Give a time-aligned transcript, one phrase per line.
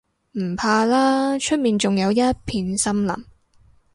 [0.31, 2.17] 唔怕啦，出面仲有一
[2.47, 3.13] 片森林